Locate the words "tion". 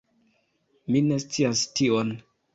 1.83-2.13